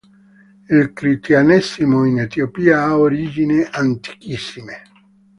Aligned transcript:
Il 0.71 0.93
cristianesimo 0.93 2.05
in 2.05 2.21
Etiopia 2.21 2.81
ha 2.83 2.97
origini 2.97 3.61
antichissime. 3.69 4.81